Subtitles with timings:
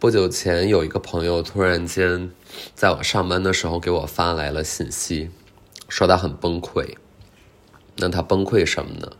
[0.00, 2.30] 不久前有一个朋友突然间
[2.72, 5.28] 在我上班的时候给我发来了信息，
[5.88, 6.94] 说他很崩溃。
[7.96, 9.10] 那他崩溃什么呢？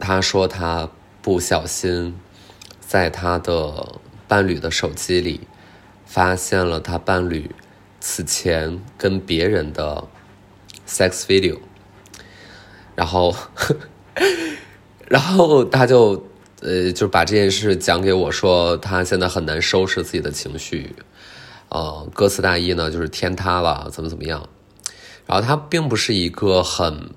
[0.00, 0.90] 他说他
[1.22, 2.18] 不小心
[2.80, 5.42] 在他的伴侣的手机里
[6.04, 7.54] 发现了他伴侣
[8.00, 10.08] 此前跟别人的
[10.88, 11.60] sex video，
[12.96, 13.32] 然后，
[15.06, 16.31] 然后他就。
[16.62, 20.94] 呃，就把这件事讲给我说，他现在很难收拾自己的情绪，
[21.68, 24.48] 呃，歌词大意呢就是天塌了，怎么怎么样。
[25.26, 27.10] 然后他并不是一个很，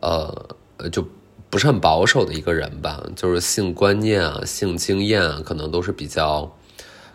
[0.00, 0.48] 呃，
[0.90, 1.06] 就
[1.50, 6.56] 不是很保守的一个人吧，就是性观念啊、性经验啊，可能都是比较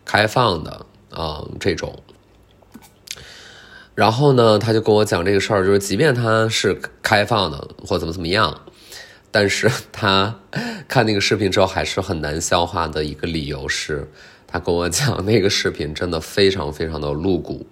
[0.05, 2.03] 开放的啊这种。
[3.95, 8.61] 然后呢，他就跟我讲这个事儿，就是即便他是开放的或怎么怎么样。
[9.31, 10.35] 但是他
[10.89, 14.05] 看那个视频之后还是很难消化的一个理由是，
[14.45, 17.65] 他跟我讲那个视频真的非常非常的露骨，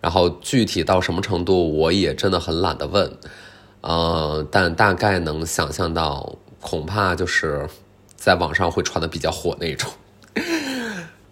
[0.00, 3.12] 然后具体到什么程度我也真的很懒得问，
[3.82, 7.68] 呃，但大概能想象到，恐怕就是
[8.16, 9.90] 在网上会传的比较火那种。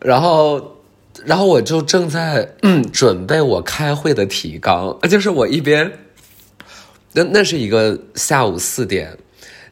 [0.00, 0.76] 然后，
[1.24, 2.56] 然后我就正在
[2.92, 5.90] 准备我开会的提纲，就是我一边，
[7.12, 9.16] 那那是一个下午四点。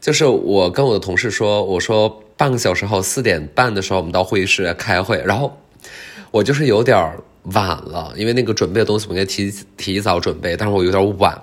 [0.01, 5.57] 就是我跟我的同事说，我说半个小时后四点半的时候我们到会议室开会，然后
[6.31, 7.13] 我就是有点
[7.55, 11.37] 晚了，因为那个准备的东西我应该提提早准备，但是我有点晚，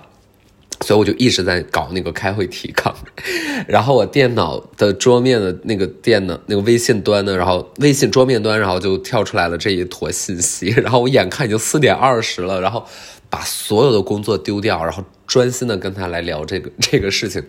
[0.80, 2.94] 所以我就一直在搞那个开会提纲，
[3.68, 12.86] 然后我电脑的桌面的那个电脑那个微信端呢，然后微信桌面端，然后就跳出来了这一坨信息， 然后我眼看已经四点二十了，然后
[13.28, 17.42] 把所有的工作丢掉，然后专心的跟他来聊这个这个事情。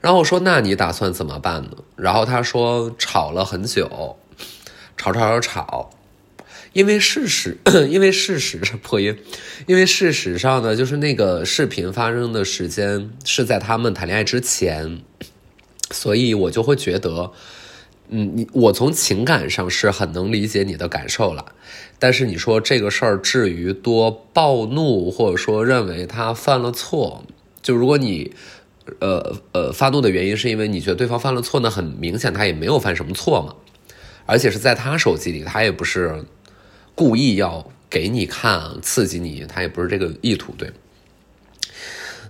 [0.00, 4.16] 然后我说：“那你打算怎么办呢？”然后他说：“吵了很久，
[4.96, 5.90] 吵吵吵吵，
[6.72, 7.58] 因为事实，
[7.90, 9.18] 因为事实是破音，
[9.66, 15.00] 因为事实上呢，就是那个视频发生的时间是在他们谈恋爱之前，
[15.90, 17.32] 所以我就会觉得，
[18.08, 21.44] 嗯，你我从情感上是很能理解你的感受了，
[21.98, 27.24] 但是你说这个事儿至于多暴怒，或者说认为他犯了错，
[27.60, 28.32] 就如果你。
[29.00, 31.68] 呃呃，发怒的原因是因为你觉得对方犯了错那？
[31.68, 33.54] 很明显，他也没有犯什么错嘛，
[34.26, 36.24] 而且是在他手机里，他也不是
[36.94, 40.72] 故意要给你看刺激你，他也不是这个意图，对。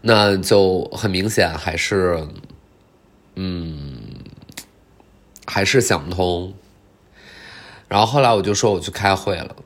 [0.02, 2.26] 那就很明显还是，
[3.34, 3.98] 嗯，
[5.46, 6.54] 还是想不通。
[7.88, 9.56] 然后后来我就说我去开会了，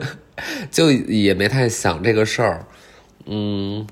[0.70, 2.66] 就也没太想这个事儿，
[3.26, 3.86] 嗯。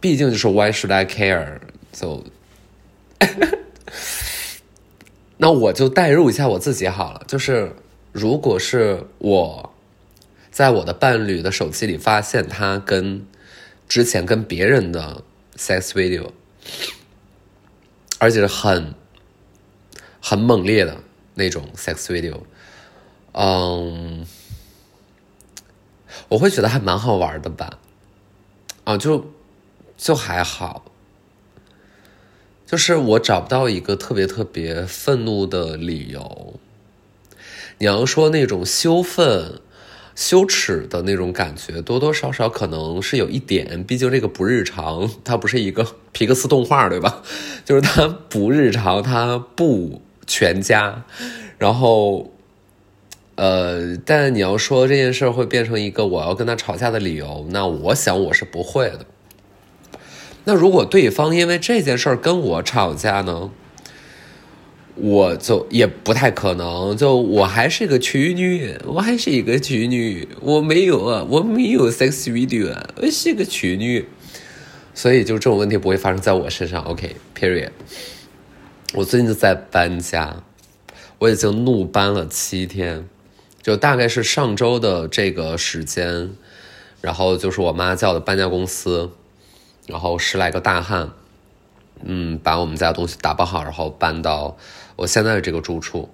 [0.00, 1.60] 毕竟就是 Why should I care？
[1.92, 2.24] 就，
[5.36, 7.22] 那我就代入一下我自己好了。
[7.28, 7.76] 就是
[8.10, 9.72] 如果是我
[10.50, 13.26] 在我的伴侣的手机里发现他跟
[13.88, 15.22] 之前跟别人的
[15.56, 16.30] sex video，
[18.18, 18.94] 而且是很
[20.20, 20.98] 很猛烈的
[21.34, 22.40] 那种 sex video，
[23.32, 24.26] 嗯，
[26.28, 27.78] 我会觉得还蛮好玩的吧？
[28.84, 29.30] 啊，就。
[30.02, 30.86] 就还好，
[32.66, 36.54] 就是我找不到一个特别特别愤怒的理由。
[37.78, 39.60] 你要说那种羞愤、
[40.16, 43.84] 羞耻的那种感觉，多多少少可能是有一点。
[43.84, 47.22] 毕竟这个不日常，它不是一个皮克斯动画，对吧？
[47.64, 51.04] 就是它不日常，它不全家。
[51.58, 52.32] 然后，
[53.36, 59.06] 呃，但你要说这件事会变成一个我要跟他吵架的理由，那我想我是不会的。
[60.44, 63.50] 那如果对方因为这件事儿跟我吵架呢，
[64.96, 66.96] 我就也不太可能。
[66.96, 74.04] 就我还是个处女，我还是一个处女，我没有啊，我没有 sex video，我是个处女，
[74.92, 76.82] 所以就这种问题不会发生在我身上。
[76.82, 77.70] OK，period。
[78.94, 80.42] 我最近就在搬家，
[81.18, 83.08] 我已经怒搬了七天，
[83.62, 86.32] 就大概是上周的这个时间，
[87.00, 89.12] 然后就是我妈叫的搬家公司。
[89.86, 91.10] 然后十来个大汉，
[92.02, 94.56] 嗯，把我们家东西打包好，然后搬到
[94.96, 96.08] 我现在的这个住处。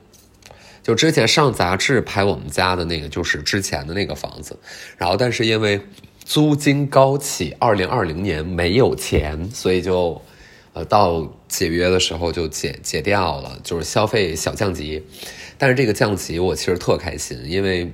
[0.83, 4.59] 就之前上杂志拍我们家的那个，就是之前的那个房子。
[4.97, 5.83] 然后，但是因为
[6.25, 10.23] 租金高企，二零二零年没有钱，所以就
[10.73, 15.05] 呃到解约的时候就解解掉了，就是消费小降级。
[15.59, 17.93] 但是这个降级我其实特开心，因为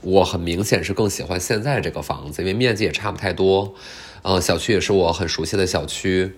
[0.00, 3.74] 我很明显是更喜欢现在这个房子，因为面积也差不太多。
[4.22, 6.36] 嗯，小区也是我很熟悉的小区，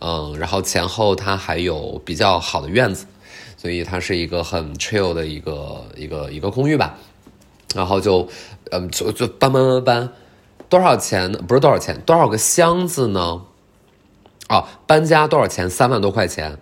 [0.00, 3.06] 嗯，然后前后它还有比较好的院子，
[3.56, 6.98] 所以它是一个很 chill 的一个一个一个公寓吧。
[7.74, 8.28] 然后就，
[8.70, 10.12] 嗯，就就搬搬搬搬，
[10.68, 11.30] 多少钱？
[11.32, 13.42] 不是多少钱，多少个箱子呢？
[14.48, 15.68] 哦，搬家多少钱？
[15.68, 16.58] 三万多块钱，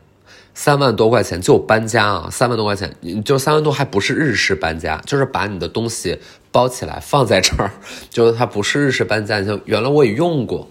[0.54, 2.28] 三万多块钱就搬家啊！
[2.30, 6.18] 三万多块钱，就三万多还不是日式搬家，就是把你的东西
[6.52, 7.70] 包起来放在这儿，
[8.08, 9.42] 就是它不是日式搬家。
[9.42, 10.68] 就原来我也用过，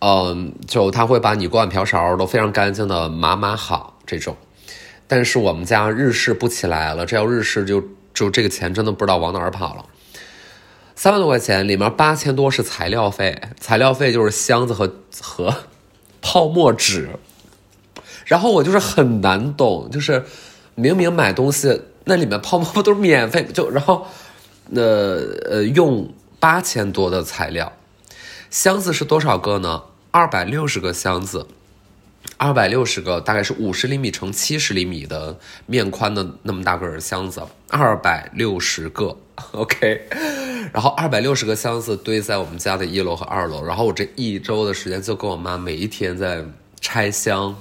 [0.00, 4.36] 嗯，就他会把你锅碗瓢勺都非常干净的码码好这种，
[5.06, 7.82] 但是我们家日式不起来了，这要日式就
[8.12, 9.84] 就这个钱真的不知道往哪儿跑了。
[10.96, 15.54] 三万多块钱里面八千多是材料费，材料费就是箱子和和。
[16.24, 17.08] 泡沫纸，
[18.32, 20.24] 然后我就是很难懂，就是
[20.74, 24.06] 明明买东西那里面泡沫不都是免费，就然后，
[24.74, 25.20] 呃
[25.50, 27.70] 呃用八千多的材料，
[28.48, 29.82] 箱子是多少个呢？
[30.10, 31.46] 二百六十个箱子，
[32.38, 39.14] 二百六十个大概是五十厘米乘七十厘米的面宽的那么大个儿箱子，二百六十个，
[39.52, 40.08] OK。
[40.72, 46.42] 然后二百六十个箱子堆在我们家的一楼和二楼，然后我这一周的时间就跟我妈每一天在
[46.80, 47.54] 拆箱，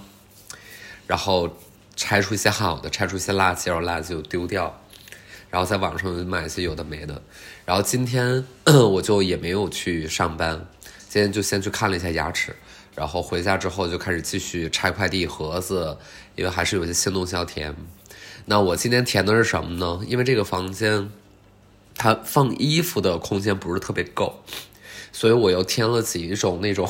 [1.11, 1.49] 然后
[1.97, 4.81] 拆出一些好的，拆出一些垃圾，然后垃圾就丢掉，
[5.49, 7.21] 然后在网上买一些有的没的。
[7.65, 10.65] 然后今天我就也没有去上班，
[11.09, 12.55] 今天就先去看了一下牙齿，
[12.95, 15.97] 然后回家之后就开始继续拆快递盒子，
[16.37, 17.75] 因为还是有些新东西要填。
[18.45, 19.99] 那我今天填的是什么呢？
[20.07, 21.09] 因为这个房间。
[21.93, 24.41] 它放衣服的空间不是特别够，
[25.11, 26.89] 所以我又添了几种那种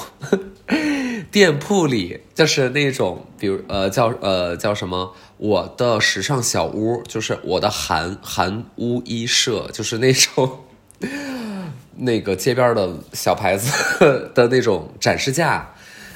[1.31, 10.59] 店铺里，就是那种，比如呃叫呃叫什么我的时尚小屋，就是我的韩韩屋衣舍，就是那种
[11.95, 15.73] 那个街边的小牌子的那种展示架，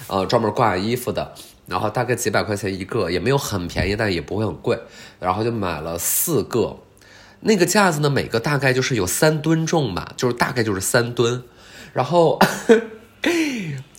[0.07, 1.33] 呃专门挂衣服的，
[1.65, 4.77] 然后大概几百块钱一个，也没有很便宜，但也不会很贵，
[5.19, 6.77] 然后就买了四个。
[7.39, 11.43] 那个架子呢，每个大概就是有三吨重吧，就是大概就是三吨，
[11.93, 12.39] 然后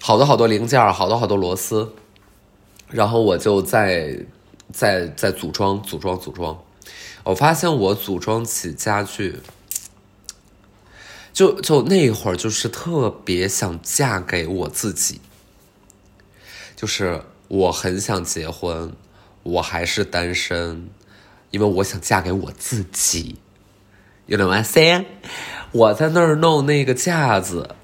[0.07, 1.93] 好多好多零件，好多好多螺丝，
[2.91, 4.25] 然后我就在
[4.73, 6.63] 在在组装组装组装，
[7.25, 9.41] 我发现我组装起家具，
[11.33, 15.21] 就就那会儿就是特别想嫁给我自己，
[16.77, 18.93] 就是我很想结婚，
[19.43, 20.89] 我还是单身。
[21.51, 23.41] 因为我想嫁给我自己
[24.27, 25.05] ，You know what I say？
[25.73, 27.75] 我在那儿弄那个架子，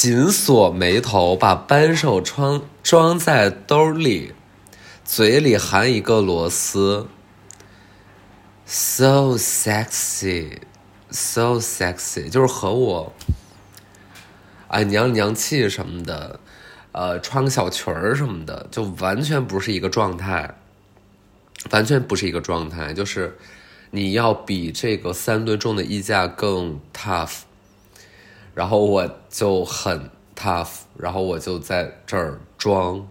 [0.00, 4.32] 紧锁眉头，把扳手装装在兜里，
[5.04, 7.06] 嘴里含一个螺丝
[8.64, 10.56] ，so sexy，so
[11.58, 13.12] sexy，就是和我，
[14.68, 16.40] 哎娘娘气什么的，
[16.92, 20.54] 呃，穿个小裙儿什么的，就完全不是一个状态。
[21.72, 23.36] 完全不是一个状态，就是
[23.90, 27.40] 你要比这个三吨重的衣架更 tough，
[28.60, 30.68] 然后我就很 tough，
[30.98, 33.08] 然后我就在这儿装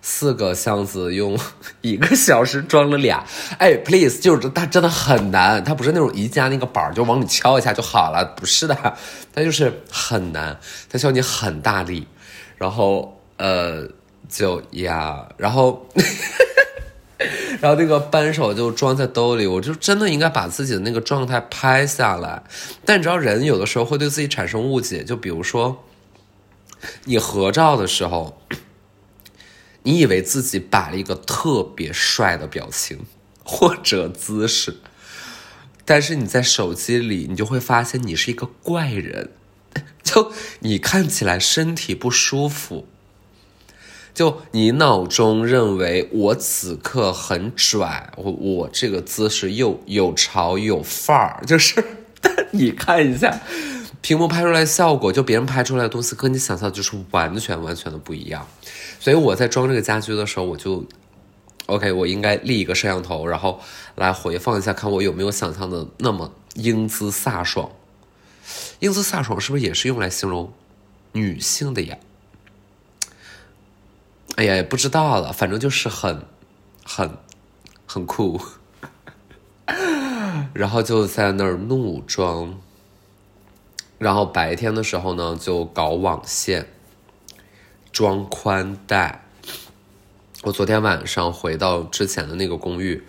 [0.00, 1.38] 四个箱子，用
[1.82, 3.24] 一个小时装了俩。
[3.58, 8.74] 哎，please，就是它真的很难，它不是那种宜家那个板儿就往里敲一下就好了，不是的，
[9.32, 10.58] 它就是很难，
[10.90, 12.08] 它需要你很大力，
[12.56, 13.86] 然后呃
[14.28, 15.86] 就呀，然后。
[17.60, 22.42] 然后那个扳手就装在兜里，我就真的应该把自己的那个状态拍下来。
[22.84, 25.84] 但你知道，人有的时候会对自己产生误解，就比如说，
[27.04, 28.40] 你合照的时候，
[29.82, 33.00] 你以为自己摆了一个特别帅的表情
[33.44, 34.76] 或者姿势，
[35.84, 39.30] 但是你在手机里，你就会发现你是一个怪人，
[40.02, 42.86] 就你看起来身体不舒服。
[44.14, 51.82] 就你脑中认为我此刻很拽，我我这个姿势又有潮有范儿，就是
[52.52, 53.40] 你看一下
[54.02, 58.46] 屏幕拍出来效果，就别人拍出来的东西跟你想象就是完全完全的不一样。
[59.00, 60.84] 所以我在装这个家居的时候，我就
[61.66, 63.60] OK，我应该立一个摄像头，然后
[63.94, 67.70] 来回放一下，看我有没有想象的那么英姿飒爽。
[68.80, 70.52] 英姿飒爽是不是也是用来形容
[71.12, 71.96] 女性的呀？
[74.42, 76.26] 哎呀，也不知道了，反正就是很、
[76.84, 77.16] 很、
[77.86, 78.40] 很酷。
[80.52, 82.58] 然后就在那儿怒装，
[83.98, 86.66] 然后白天的时候呢，就搞网线、
[87.92, 89.24] 装宽带。
[90.42, 93.04] 我昨天晚上回到之前的那个公寓，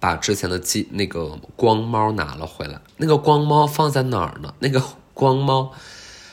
[0.00, 2.80] 把之前的机那个光猫拿了回来。
[2.96, 4.54] 那个光猫放在哪儿呢？
[4.60, 5.70] 那个 光猫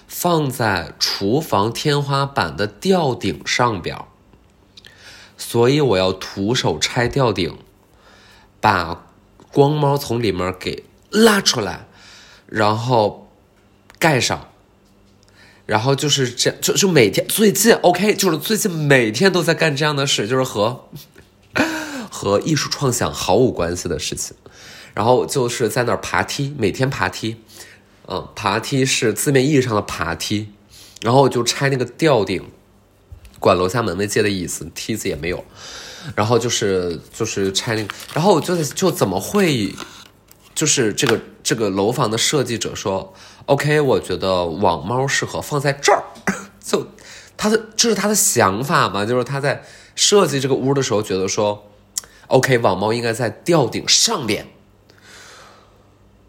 [0.07, 3.97] 放在厨房天花板的吊顶上边。
[5.37, 7.57] 所以我要徒手拆吊顶，
[8.59, 9.07] 把
[9.51, 11.87] 光猫从里面给拉出来，
[12.47, 13.29] 然后
[13.99, 14.49] 盖上，
[15.65, 20.89] 然后就是这样，就就每天最近 OK，就是最近每天都在干这样的事，就是和
[22.11, 24.35] 和艺术创想毫无关系的事情，
[24.93, 27.37] 然后就是在那儿爬梯，每天爬梯，
[28.07, 30.49] 嗯，爬梯是字面意义上的爬梯，
[31.01, 32.49] 然后就拆那个吊顶，
[33.45, 35.45] 管楼下门卫借的椅子，梯子也没有。
[36.15, 39.71] 然后就是就是拆那个，然后我就就怎么会，
[40.55, 43.13] 就是这个这个楼房的设计者说
[43.45, 46.03] ，OK，我觉得网猫适合放在这儿，
[46.59, 46.87] 就
[47.37, 51.69] 他的这是他的想法嘛，就是他在设计这个屋的时候觉得说
[52.29, 54.47] ，OK，网猫应该在吊顶上边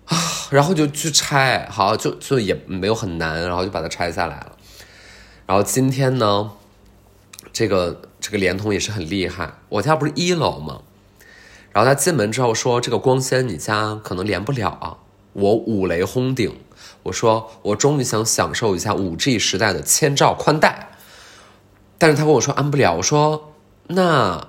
[0.04, 0.16] 啊，
[0.52, 4.56] 然后就去拆，好就就也没有很难，然后就把它拆下来了，
[5.46, 6.52] 然后今天呢，
[7.52, 8.02] 这个。
[8.18, 10.80] 这个联通也是很厉害，我家不是一楼吗？
[11.70, 14.96] 然后他进门之后说：“这个光纤你家可能连不了啊。”
[15.32, 16.58] 我五雷轰顶，
[17.04, 20.88] 我说我终于想享受一下五 G 时代的千兆宽带，
[21.98, 23.52] 但是他跟我说安不了，我说
[23.88, 24.48] 那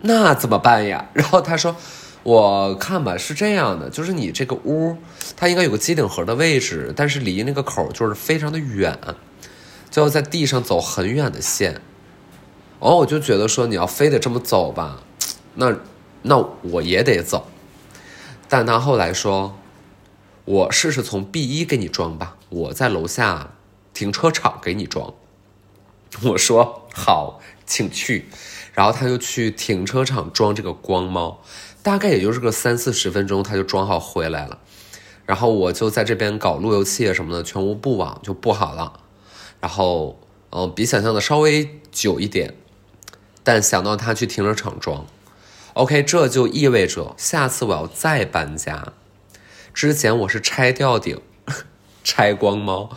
[0.00, 1.10] 那怎么办呀？
[1.12, 1.76] 然后他说
[2.22, 4.96] 我看吧，是这样的，就是你这个屋
[5.36, 8.98] 它应该有个机顶盒的位置，但是离那个口就是非常的远，
[9.90, 11.72] 就要在地上走很远的线。
[11.72, 11.82] 然
[12.78, 15.02] 哦，我就觉得说你要非得这么走吧，
[15.54, 15.76] 那
[16.22, 17.46] 那我也得走。
[18.48, 19.58] 但他后来说，
[20.44, 23.52] 我试试从 B 一给你装吧，我在楼下
[23.92, 25.12] 停车场给你装。
[26.22, 28.26] 我说好，请去。
[28.72, 31.42] 然后他就去停车场装这个光猫，
[31.82, 34.58] 大概也就是个三四十分钟，他就装好回来了。
[35.26, 39.00] 然后我就在这边搞路由器什么的，全屋布网就布好了。
[39.60, 40.18] 然后，
[40.50, 42.54] 嗯，比想象的稍微久一点。
[43.42, 45.06] 但想到他去停车场装
[45.72, 48.92] ，OK，这就意味着下次我要再搬家。
[49.72, 51.20] 之前我是拆吊顶、
[52.04, 52.90] 拆光猫，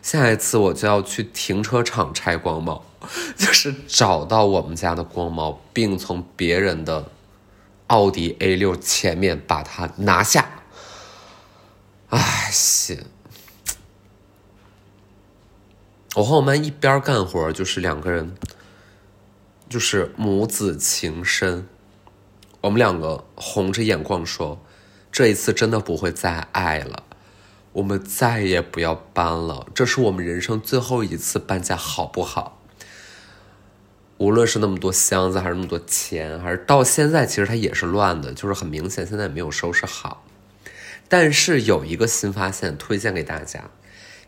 [0.00, 2.84] 下一次我就要去停车场拆光猫，
[3.36, 7.10] 就是找到我们家的光猫，并从别人的
[7.88, 10.62] 奥迪 A 六前面把它拿下。
[12.08, 13.04] 哎，行。
[16.16, 18.34] 我和我妈一边干活，就是两个人。
[19.68, 21.68] 就是母子情深，
[22.60, 24.60] 我们两个红着眼眶说
[25.12, 27.04] ：“这一次真的不会再爱了，
[27.74, 32.60] 我们再也不要搬了，这是我们人生最后一次搬家，好不好？
[34.18, 40.24] 无论是那么多箱子，还是那么多钱，还是到现在，其实它也是乱的，就是很明显现在没有收拾好。
[41.08, 43.70] 但是有一个新发现，推荐给大家，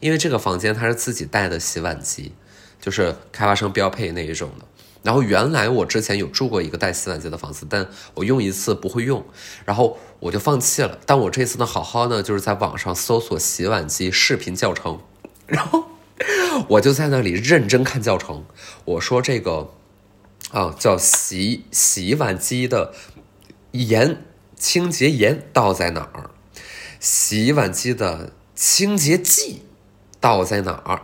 [0.03, 2.33] 因为这个房间它是自己带的洗碗机，
[2.81, 4.67] 就是开发商标配那一种的。”
[5.03, 9.25] 然后原来我之前有住过一个带洗碗机的房子，但我用一次不会用，
[9.65, 10.99] 然后我就放弃了。
[11.07, 15.01] 但我这次呢，好好呢，就是在网上搜索洗碗机视频教程，
[15.47, 15.85] 然后
[16.69, 18.45] 我就在那里认真看教程。
[18.85, 19.73] 我说这个
[20.51, 22.95] 啊叫洗洗碗机的
[23.73, 26.31] 盐清洁盐倒在哪儿？
[27.01, 29.63] 洗碗机的清洁剂
[30.23, 31.02] 倒在哪儿？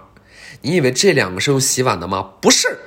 [0.62, 2.36] 你以为这两个是用洗碗的吗？
[2.40, 2.78] 不是。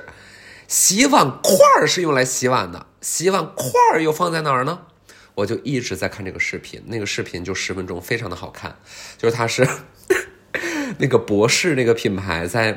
[0.68, 4.80] 洗碗块儿是用来洗碗的，洗碗块儿又放在哪儿呢？
[5.36, 8.78] 我就一直在看这个视频，那个视频就十分钟，非常的好看。
[9.18, 9.68] 就是它是
[10.98, 12.70] 那个博士那个品牌在，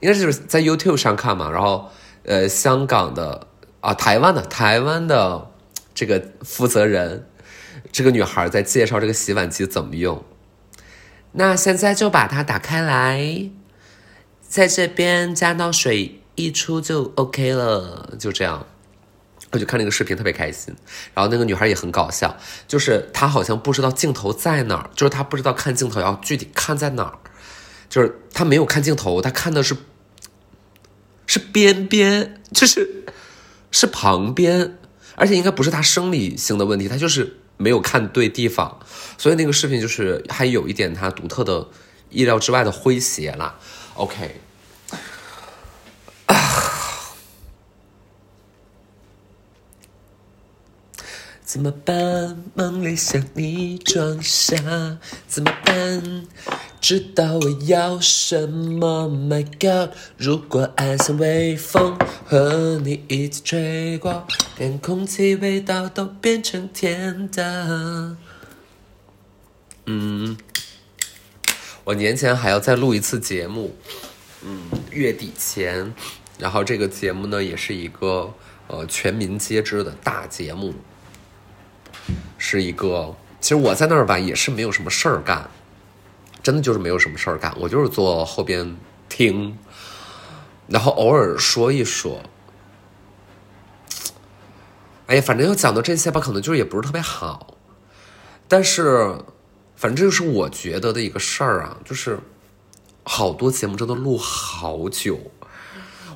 [0.00, 1.50] 应该就是在 YouTube 上看嘛。
[1.50, 1.90] 然后
[2.24, 3.46] 呃，香港的
[3.80, 5.50] 啊，台湾的台湾的
[5.94, 7.26] 这个负责人，
[7.90, 10.22] 这个女孩在介绍这个洗碗机怎么用。
[11.32, 13.50] 那现在就把它打开来，
[14.40, 16.16] 在这边加到水。
[16.36, 18.66] 一出就 OK 了，就这样，
[19.50, 20.74] 我就看那个视频特别开心。
[21.12, 22.34] 然后那个女孩也很搞笑，
[22.66, 27.18] 就是她好像不知道镜头在哪儿，就是她不知道看镜头要具体看在哪儿，
[27.90, 29.76] 就是她没有看镜头，她看的是
[31.26, 33.04] 是边边，就是
[33.70, 34.78] 是旁边，
[35.16, 38.80] 而且应该不是她生理性的问题，她就是没有看对地方，
[39.18, 41.68] 所以那个视频就是还有一点它独特的
[42.08, 43.54] 意料之外的诙谐啦。
[43.94, 44.40] OK。
[51.52, 52.44] 怎么办？
[52.54, 54.54] 梦里想你装傻，
[55.26, 56.24] 怎么办？
[56.80, 59.90] 知道我要什么？My God！
[60.16, 64.28] 如果爱像微风，和你一起吹过，
[64.58, 68.16] 连空气味道都变成甜的。
[69.86, 70.38] 嗯，
[71.82, 73.74] 我年前还要再录一次节目，
[74.44, 74.60] 嗯，
[74.92, 75.92] 月底前，
[76.38, 78.32] 然后这个节目呢，也是一个
[78.68, 80.72] 呃全民皆知的大节目。
[82.38, 85.50] 是一个，其实我在那儿吧也是没有什么事儿干，
[86.42, 88.76] 真的就是没有什么事儿干，我就是坐后边
[89.08, 89.56] 听，
[90.66, 92.20] 然后偶尔说一说。
[95.06, 97.54] 哎呀，反正要讲到这些吧，可能就是也不是特别好，
[98.46, 99.18] 但是，
[99.74, 102.20] 反正就是我觉得的一个事儿啊，就是
[103.02, 105.18] 好多节目真的录好久，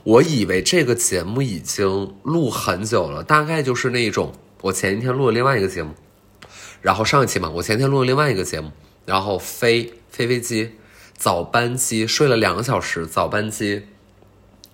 [0.04, 4.32] 我以为这个节目已经录很久了，大概就是那种
[4.64, 5.92] 我前一天录了另外一个节目，
[6.80, 8.72] 然后上一期嘛，我前天录了另外一个节目，
[9.04, 10.76] 然后飞飞飞机
[11.14, 13.86] 早班机睡了两个小时，早班机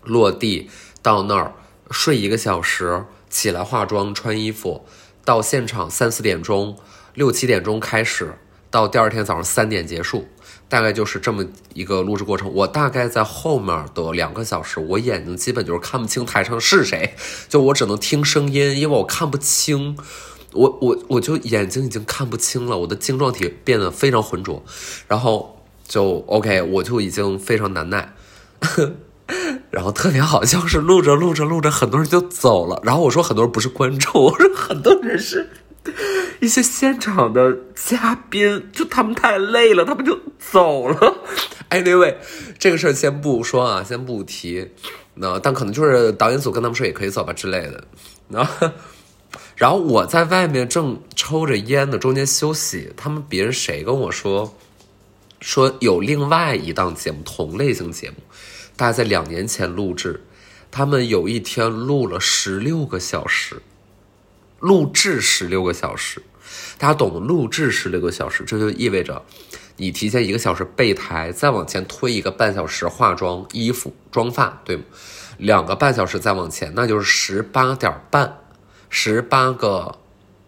[0.04, 0.70] 落地
[1.02, 1.54] 到那儿
[1.90, 3.04] 睡一个小时。
[3.28, 4.84] 起来化妆穿衣服，
[5.24, 6.76] 到现场三四点钟，
[7.14, 8.34] 六七点钟开始，
[8.72, 10.26] 到第二天早上三点结束，
[10.70, 12.50] 大概就是这么一个录制过程。
[12.54, 17.14] 我大概在后面的两个小时，我眼睛基本就是看不清台上是谁，
[17.48, 19.98] 就我只能听声音，因为我看不清，
[20.52, 24.62] 我我我就眼睛已经看不清了，我的晶状体变得非常浑浊，
[25.08, 28.14] 然后就 OK，我就已经非常难耐。
[29.70, 32.80] 然后特别好笑，是录着录着录着，很多人就走了。
[32.82, 35.48] 然后我说很多人不是观众，我说很多人是
[36.40, 41.18] 一些现场的嘉宾，就他们太累了，他们就走了。
[41.68, 42.16] Anyway，
[42.58, 44.70] 这个事儿先不说啊，先不提。
[45.14, 47.84] 那但可能就是导演组跟他们说也可以走吧之类的。
[48.30, 48.70] 然后，
[49.56, 52.90] 然后我在外面正抽着烟呢，中间休息。
[52.96, 54.56] 他们别人谁跟我说
[55.40, 58.16] 说有另外一档节目，同类型节目。
[58.76, 60.24] 大概在两年前录制，
[60.70, 63.60] 他们有一天录了十六个小时，
[64.58, 66.22] 录制十六个小时，
[66.80, 67.20] 大家懂？
[67.20, 69.22] 录制十六个小时，这就意味着
[69.76, 74.84] 你提前一个小时备台，再往前推一个半小时化妆、衣服、妆发，对吗？
[75.36, 78.38] 两个半小时再往前，那就是十八点半，
[78.88, 79.98] 十八个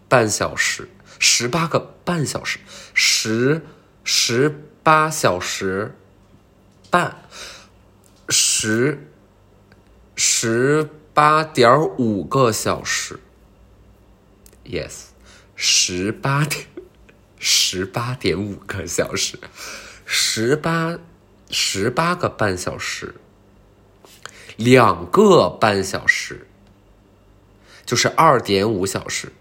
[0.09, 2.57] 半小时，十八个半小时，
[2.95, 3.61] 十
[4.03, 5.93] 十八小时
[6.89, 7.15] 半。
[8.29, 9.07] 十
[10.15, 13.19] 十八点五个小时
[14.65, 15.12] ，yes，
[15.65, 16.65] 十八点
[17.39, 19.39] 十八点五个小时，
[20.05, 20.99] 十八
[21.49, 23.15] 十八个半小时，
[24.57, 26.45] 两个半小时
[27.85, 29.31] 就是二点五小时，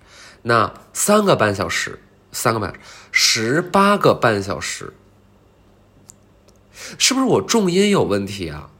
[0.42, 2.72] 那三个半小时，三个半
[3.10, 4.94] 十八个半小时，
[6.98, 8.70] 是不是我重音有问题啊？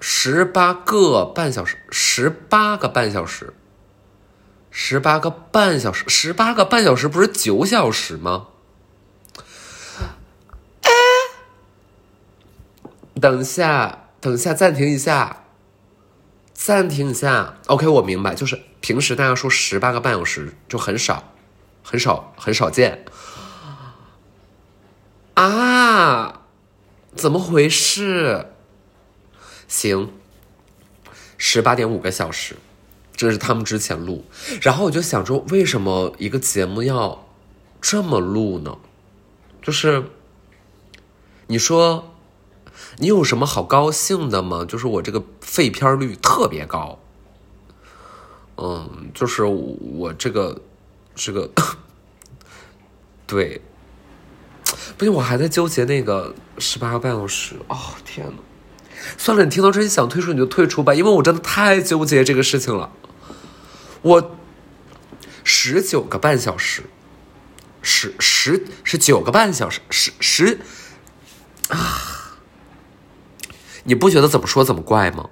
[0.00, 3.52] 十八个半小时，十八个半小时，
[4.74, 8.48] 十八个半小时，十八个半小时不是九小时吗？
[10.82, 10.90] 哎，
[13.20, 15.44] 等一下，等一下，暂停一下，
[16.54, 17.58] 暂停一下。
[17.66, 21.32] OK，我明白，就是平时大家说十八个半小时就很少，
[21.84, 23.04] 很少，很少见。
[25.34, 26.40] 啊，
[27.14, 28.46] 怎么回事？
[29.68, 30.12] 行，
[31.36, 32.56] 十八点五个小时，
[33.14, 34.24] 这是他们之前录。
[34.60, 37.26] 然后我就想说，为什么一个节目要
[37.80, 38.78] 这么录呢？
[39.60, 40.04] 就是
[41.46, 42.14] 你说
[42.98, 44.64] 你有什么好高兴的吗？
[44.64, 46.98] 就是我这个废片率特别高。
[48.56, 50.60] 嗯，就是我这个
[51.14, 51.50] 这个
[53.26, 53.60] 对，
[54.98, 57.56] 不行，我还在纠结那个十八个半小时。
[57.68, 58.34] 哦，天呐。
[59.18, 62.92] 算了，你听到这里想退出你就退出吧，因为我真的太纠结这个事情了。
[64.02, 64.36] 我
[65.44, 66.84] 十九个半小时，
[67.82, 70.60] 十十十九个半小时，十十
[71.68, 72.38] 啊！
[73.84, 75.30] 你不觉得怎么说怎么怪吗？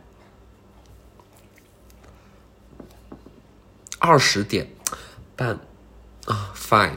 [3.98, 4.72] 二十点
[5.36, 5.60] 半
[6.24, 6.96] 啊，fine，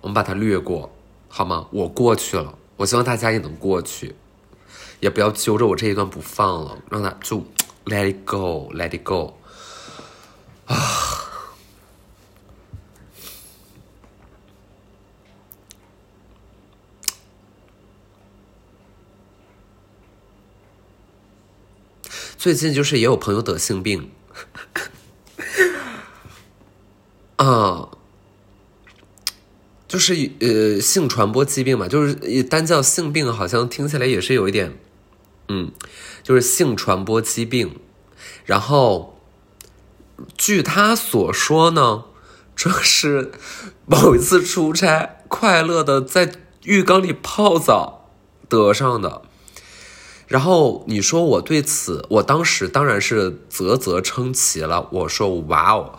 [0.00, 0.94] 我们把它略过
[1.28, 1.66] 好吗？
[1.70, 4.14] 我过去了，我希望大家也能过去。
[5.00, 7.44] 也不要揪着我这一段不放了，让他就
[7.86, 9.34] let it go，let it go
[10.66, 10.76] 啊！
[22.36, 24.12] 最近就是也有朋友得性病，
[27.36, 27.88] 啊，
[29.88, 34.78] 就是呃性传播疾病嘛，就是单叫性病，好像听起来也是有一点。
[35.48, 35.72] 嗯，
[36.22, 37.80] 就是性传播疾病，
[38.44, 39.18] 然后
[40.36, 42.04] 据他所说呢，
[42.54, 43.32] 这是
[43.86, 46.32] 某一次出差快乐的在
[46.64, 48.10] 浴缸里泡澡
[48.48, 49.22] 得上的。
[50.26, 54.86] 然后你说我对此，我当时当然是啧啧称奇了。
[54.92, 55.98] 我说哇哦，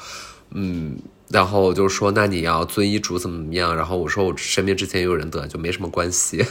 [0.52, 6.46] 嗯，然后就说那你要遵医嘱怎么怎么样，然后我说我身边之前也有人得，就没什么关系。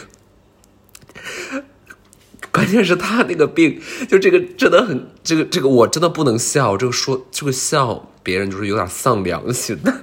[2.59, 10.03] 关键是他那个病，就这个真的很，这个这个我真的不能笑，这个说这个笑别人就是有点丧良心的，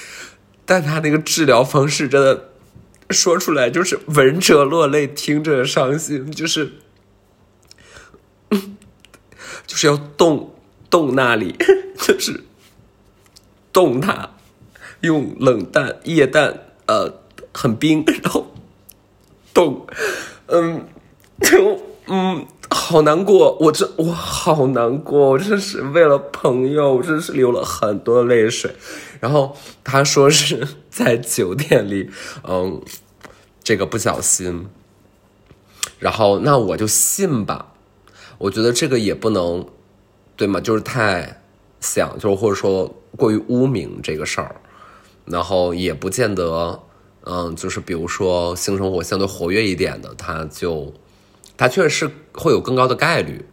[0.64, 2.52] 但他那个治疗方式真的
[3.10, 6.72] 说出来就是闻者落泪，听者伤心，就是，
[8.48, 10.54] 就是要动
[10.88, 11.54] 动那里，
[12.00, 12.44] 就是
[13.74, 14.30] 动他，
[15.02, 17.20] 用冷淡液氮呃
[17.52, 18.54] 很冰，然后
[19.52, 19.86] 动，
[20.46, 20.88] 嗯。
[21.42, 21.80] 就
[22.12, 28.74] 嗯，好难过，我真我好难过，我真是为了朋友，我真是流了很多泪水。
[29.20, 32.10] 然后他说是在酒店里，
[32.42, 32.82] 嗯，
[33.62, 34.66] 这个不小心。
[36.00, 37.74] 然后那我就信吧，
[38.38, 39.64] 我觉得这个也不能，
[40.34, 40.60] 对吗？
[40.60, 41.42] 就是太
[41.78, 44.56] 想，就是或者说过于污名这个事儿，
[45.26, 46.80] 然后也不见得，
[47.24, 50.92] 嗯，就是比如说性生活相对活跃一点的，他就。
[51.60, 53.44] 它确实是会有更高的概率，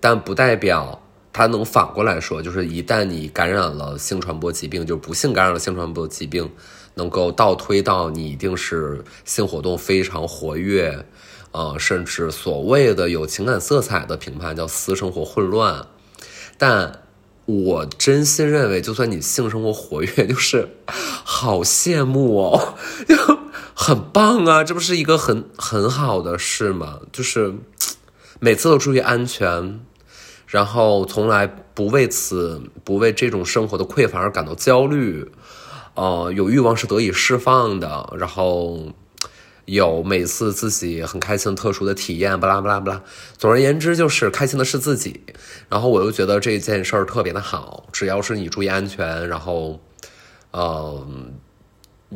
[0.00, 1.00] 但不代表
[1.32, 6.52] 它能反过来说，就是一旦你感染了性传播疾病，就是不幸感染了性传播疾病，
[6.92, 11.06] 能够倒推到你一定是性活动非常活跃，
[11.52, 15.86] 呃，甚至所谓的有情感色彩的评判叫私生活混乱。
[16.58, 17.00] 但
[17.46, 20.68] 我真心认为，就算你性生活活跃，就是
[21.24, 22.74] 好羡慕哦。
[23.08, 23.37] 就
[23.88, 27.00] 很棒啊，这不是一个很很好的事吗？
[27.10, 27.54] 就是
[28.38, 29.80] 每次都注意安全，
[30.46, 35.32] 然后从来不为此不为这种生活的匮乏而感到焦虑，
[35.94, 38.92] 呃，有欲望是得以释放的，然后
[39.64, 43.02] 有每次自己很开心特殊的体验，巴拉巴拉巴拉。
[43.38, 45.24] 总而言之，就是开心的是自己。
[45.70, 49.80] 然后我又觉得这件事儿特别的好，只要是你注意安全，然后，
[50.52, 51.38] 嗯。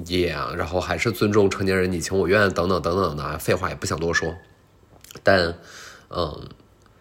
[0.07, 4.35] 也，然后还是尊重成年人你情我愿等等等等的废话也不想多说，
[5.22, 5.55] 但，
[6.09, 6.48] 嗯，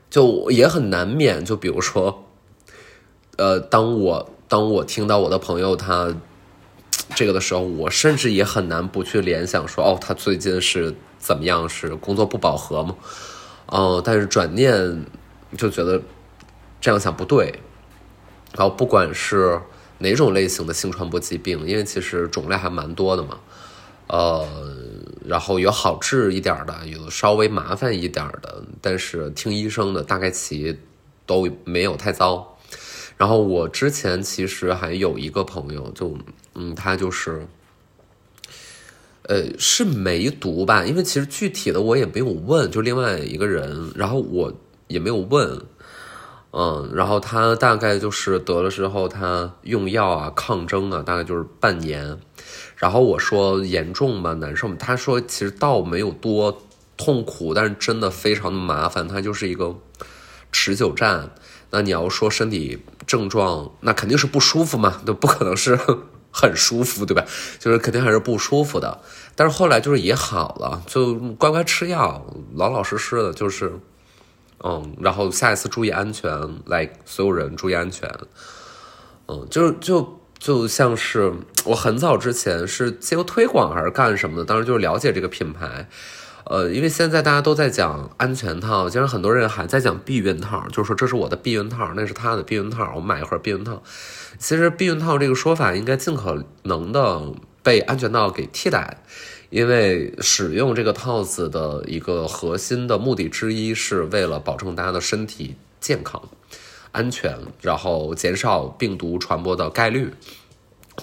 [0.10, 2.26] 就也很难免，就比如说，
[3.38, 6.14] 呃，当我当我听到我的朋友他
[7.16, 12.98] 这个的时候，我甚至也很难不去联想说，哦，他最近是怎么样，是工作不饱和吗？
[13.68, 15.06] 嗯，但是转念
[15.56, 16.02] 就觉得
[16.82, 17.62] 这样想不对，
[18.54, 19.62] 然后不管是。
[20.02, 21.66] 哪种类型的性传播疾病？
[21.68, 23.40] 因为其实种类还蛮多的嘛，
[24.08, 24.48] 呃，
[25.26, 30.76] 然后有好治一点的，有稍微麻烦一点的，但是听医生的大概其
[31.26, 32.58] 都没有太糟。
[33.16, 36.18] 然后我之前其实还有一个朋友，就
[36.56, 37.46] 嗯，他就是，
[39.24, 40.84] 呃，是梅毒吧？
[40.84, 44.52] 因为其实具体的我也没有问，就另外一个人，然后我
[44.88, 45.62] 也没有问。
[46.54, 52.20] 嗯，然后他大概就是得了之后，他用药啊、抗争啊，大概就是半年。
[52.76, 54.34] 然后我说严重吗？
[54.34, 54.76] 难受吗？
[54.78, 56.62] 他说其实倒没有多
[56.98, 59.08] 痛苦，但是真的非常的麻烦。
[59.08, 59.74] 他就是一个
[60.52, 61.32] 持久战。
[61.70, 65.80] 那你要说身体症状，那肯定是不舒服嘛，都不可能是
[66.32, 67.24] 很舒服，对吧？
[67.60, 69.00] 就是肯定还是不舒服的。
[69.38, 73.80] 但是后来就是也好了，就乖乖吃药，老老实实的，就是。
[74.64, 76.32] 嗯，然后下一次注意安全，
[76.66, 78.10] 来所有人注意安全。
[79.28, 81.34] 嗯，就就就像是
[81.66, 85.88] 我很早之前是接过推广还是干什么的，当时就是了解这个品牌。
[86.44, 93.82] 呃，因为现在大家都在讲安全套，竟然很多人还在讲避孕套，就是说这是我的避孕套，那是他的避孕套，我买一盒避孕套。
[94.38, 99.04] 其实避孕套这个说法应该尽可能的被安全套给替代。
[99.52, 106.30] 因为使用这个套子的一个核心的目的之一，是为了保证大家的身体健康、
[106.94, 110.14] 安全，然后减少病毒传播的概率，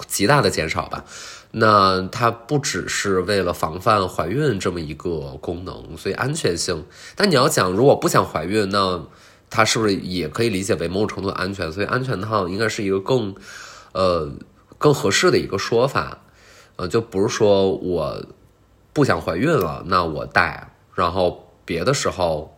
[0.07, 1.05] 极大的减少吧。
[1.51, 6.85] 那它不只是为了防范怀孕这么一个功能，所以安全性。
[7.15, 9.05] 但你要讲，如果不想怀孕，那
[9.51, 11.71] 它是不是也可以理解为某种程度的安全？
[11.71, 13.35] 所以安全套应该是一个更，
[13.91, 14.31] 呃，
[14.79, 16.23] 更合适的一个说法。
[16.77, 18.25] 呃，就不是说我。
[18.99, 20.73] 不想怀孕了，那我带。
[20.93, 22.53] 然后别的时候，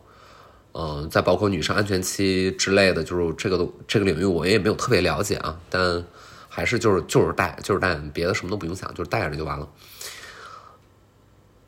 [0.72, 5.60] 嗯，再包括女生安全期之类的，就是这个这个领域我也没有特别了解啊。
[5.70, 6.04] 但
[6.50, 9.70] 还是就是就是带就是带，别的什么都不用想，就是带着就完了。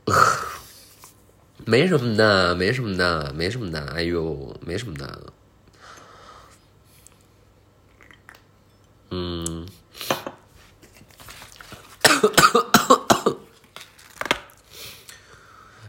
[1.65, 3.79] 没什么的，没什么的，没什么的。
[3.93, 5.21] 哎呦，没什么的。
[9.12, 9.67] 嗯。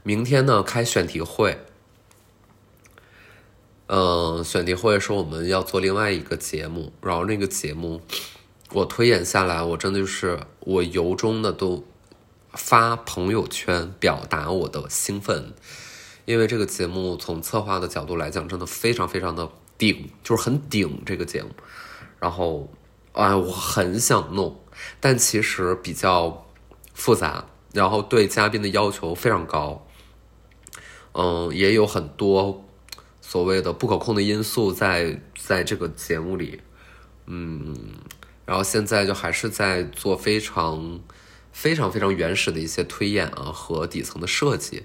[0.07, 1.59] 明天呢，开选题会。
[3.87, 8.03] 嗯，选题会是我们要做另外一个节目，然后那个节目
[8.73, 11.87] 我推演下来，我真的就是我由衷的都
[12.53, 15.55] 发朋友圈表达我的兴奋，
[16.27, 21.49] 因为这个节目从策划的角度来讲，真的非常非常的顶，就是很顶这个节目。
[22.19, 22.71] 然后，
[23.13, 24.61] 哎，我很想弄，
[25.01, 26.47] 但其实比较
[26.93, 29.87] 复杂，然后对嘉宾的要求非常高，
[31.15, 32.65] 嗯，也有很多
[33.21, 36.61] 所谓的不可控的因素在在这个节目里，
[37.27, 37.77] 嗯，
[38.45, 41.01] 然后现在就还是在做非常
[41.53, 44.83] 非常非常原始的一些推演啊和底层的设计。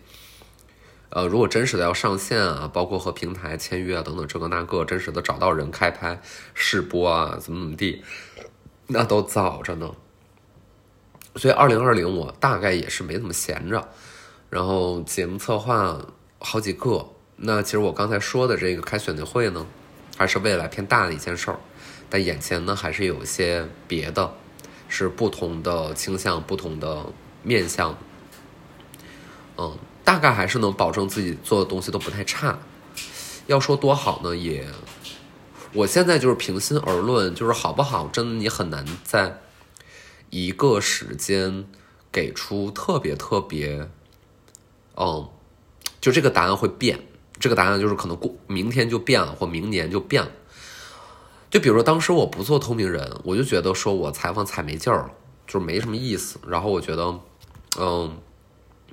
[1.09, 6.21] 呃，如果真实的要上线啊，包括和平台签约啊等等这个那个，真实的找到人开拍
[6.53, 8.03] 试播啊，怎么怎么地，
[8.85, 9.91] 那都早着呢。
[11.35, 13.89] 所以二零二零我大概也是没怎么闲着，
[14.51, 15.99] 然后节目策划
[16.39, 17.09] 好几个。
[17.37, 19.65] 那其实我刚才说的这个开选题会呢，
[20.17, 21.59] 还是未来偏大的一件事儿，
[22.09, 24.33] 但眼前呢还是有一些别的，
[24.87, 27.05] 是不同的倾向、不同的
[27.43, 27.97] 面向，
[29.57, 29.77] 嗯。
[30.01, 32.57] 大概还是能保证自己做的东西都不太差。
[33.45, 34.67] 要说多好呢，也，
[35.71, 39.39] 我现在就是平心而论，就是好不好，真的你很难在
[40.31, 41.63] 一个时间
[42.11, 43.87] 给出特别特别，
[44.95, 45.29] 嗯，
[46.01, 46.99] 就这个答案会变，
[47.39, 50.31] 这个答案就是可能过明天就变了，或明年就变了。
[51.49, 55.11] 就比如说当时我不做透明人，我就觉得说我采访踩没劲儿了，
[55.47, 56.39] 就是没什么意思。
[56.47, 57.19] 然后我觉得，
[57.79, 58.17] 嗯。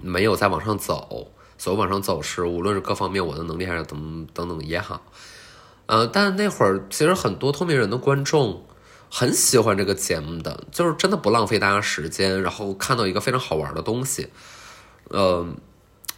[0.03, 5.01] 没有再往上走，所谓往上走是无论是各方面我的能力还是等等等也好，
[5.87, 8.62] 呃，但那会儿其实很多透明人的观众
[9.11, 14.29] 很喜欢这个节目的，就是真的不浪费大家时间，然后看到一个非常好玩的东西，
[15.09, 15.57] 嗯，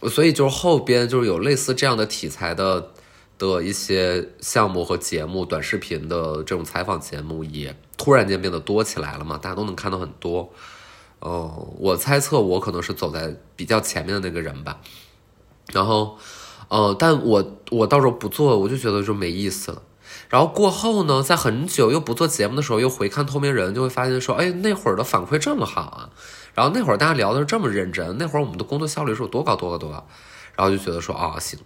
[0.03, 2.91] 所以就是后边就是有类似这样的题材的
[3.37, 10.51] 的一些项目和节目，短视频的这种采访节目也突然间变得多起来了嘛，大家都能看到很多。
[11.19, 14.79] 哦，我猜测我可能是走在比较前面的那个人吧，
[15.73, 16.17] 然后，
[16.69, 19.81] 呃，但我我到时候不做，我就觉得就没意思了。
[20.29, 26.09] 然后过后呢，在很久又不做节目的时候，又回看《透明人》，就会发现说，哎，那会儿的反馈这么好啊，
[26.59, 30.05] 然后那会儿大家聊的是这么认真，那会儿我们的工作效率是有多高多高多高，
[30.57, 31.57] 然后就觉得说，啊，行，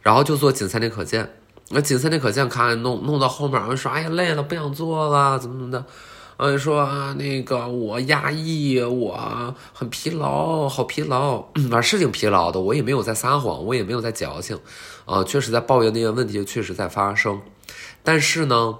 [0.00, 1.34] 然后就做仅三天可见，
[1.68, 5.84] 那仅三天可见，看弄弄到后面，我说，哎呀，累了，不想做了，怎么怎么的。
[6.38, 12.58] 嗯，说啊，那个我压抑，我很疲劳，好疲劳， 啊，是挺疲劳的。
[12.58, 14.58] 我也没有在撒谎，我也没有在矫情，
[15.04, 17.42] 啊，确实在抱怨那些问题，确实在发生。
[18.02, 18.78] 但是呢，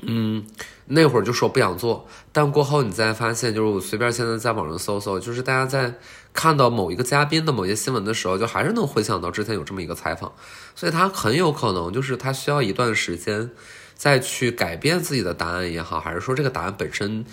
[0.00, 0.46] 嗯，
[0.94, 5.94] 那会儿就说不想做，但过后你再发现，就是我随便现在在网上搜搜，就是大家在
[6.32, 10.32] 看到某一个嘉宾的某些新闻的时候，就还是能回想到之前有这么一个采访，
[10.74, 13.50] 所以他很有可能就是他需要一段时间。
[13.94, 17.24] 再去改变自己的答案也好，还是说这个答案本身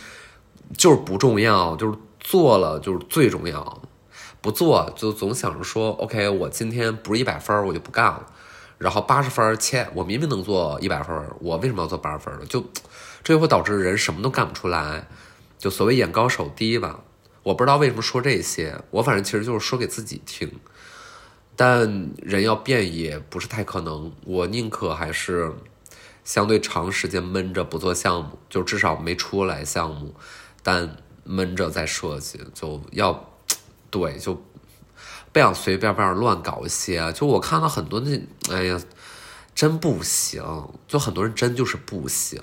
[0.77, 3.81] 就是不重要，就是做了就是最重要。
[4.39, 8.27] 不做就总想着说，OK，我今天不是一百分，我就不干了。
[8.79, 12.45] 然后八十分，切，我明明能做一百分，我为什么要做八十分呢？
[12.47, 12.59] 就
[13.23, 15.07] 这就会导致人什么都干不出来。
[15.59, 17.01] 就所谓眼高手低吧。
[17.43, 20.51] 我不知道为什么说这些，我反正其实就是说给自己听。
[21.55, 25.53] 但人要变也不是太可能，我宁可还是。
[26.25, 30.13] 相对长时间闷着不做项目，就至少没出来项目，
[30.61, 33.31] 但闷着在设计，就要
[33.89, 34.39] 对，就
[35.31, 37.11] 不想随便便乱搞一些。
[37.13, 38.19] 就我看到很多那，
[38.51, 38.79] 哎呀，
[39.53, 40.43] 真不行，
[40.87, 42.41] 就很多人真就是不行。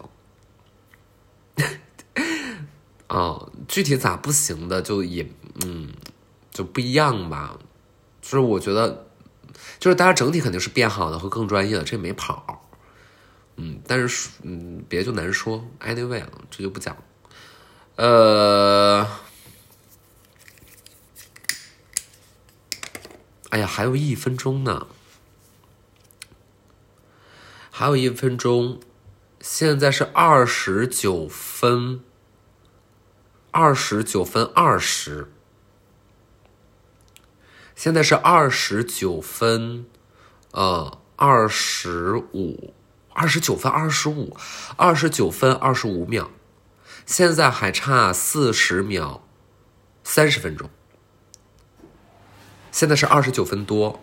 [3.08, 5.26] 啊，具体咋不行的，就也
[5.64, 5.92] 嗯，
[6.50, 7.58] 就不一样吧。
[8.20, 9.06] 就是我觉得，
[9.78, 12.68] 就是大家整体肯定是变好的和更专业的，这没跑。
[13.56, 15.64] 嗯，但是嗯，别就难说。
[15.80, 16.96] Anyway，这就不讲。
[17.94, 19.06] 呃，
[23.56, 24.86] 哎呀，还有一分钟呢，
[27.70, 28.78] 还有一分钟，
[29.40, 32.04] 现在是二十九分，
[33.52, 35.32] 二十九分二十，
[37.74, 39.86] 现在是二十九分，
[40.50, 42.74] 呃，二十五。
[43.14, 44.36] 二十九分二十五，
[44.76, 46.30] 二十九分二十五秒，
[47.06, 49.26] 现在还差四十秒，
[50.04, 50.68] 三十分钟。
[52.76, 53.98] 现在是二十九分多，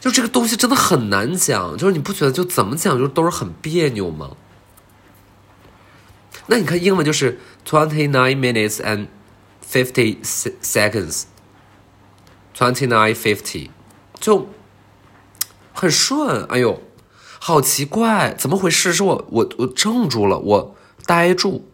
[0.00, 4.32] 就这个东西真的很难讲，就是你不觉得就怎么讲就都是很别扭吗？
[6.48, 9.06] 那你看英文就是 twenty nine minutes and
[9.66, 13.70] fifty seconds，twenty nine fifty，
[14.20, 14.50] 就
[15.72, 16.82] 很顺，哎呦。
[17.40, 18.92] 好奇怪，怎么回事？
[18.92, 21.66] 是我我我怔住了，我呆住。